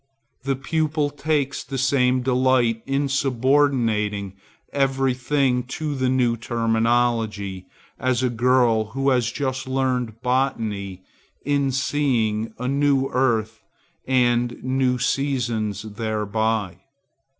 The 0.41 0.55
pupil 0.55 1.11
takes 1.11 1.63
the 1.63 1.77
same 1.77 2.23
delight 2.23 2.81
in 2.87 3.07
subordinating 3.07 4.33
every 4.73 5.13
thing 5.13 5.61
to 5.77 5.93
the 5.93 6.09
new 6.09 6.35
terminology 6.37 7.67
as 7.99 8.23
a 8.23 8.31
girl 8.31 8.85
who 8.97 9.11
has 9.11 9.31
just 9.31 9.67
learned 9.67 10.19
botany 10.23 11.03
in 11.45 11.71
seeing 11.71 12.51
a 12.57 12.67
new 12.67 13.09
earth 13.13 13.61
and 14.07 14.57
new 14.63 14.97
seasons 14.97 15.83
thereby. 15.83 16.77